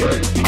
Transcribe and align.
coming 0.00 0.39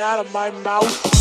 Out 0.00 0.18
of 0.18 0.32
my 0.32 0.50
mouth. 0.50 1.15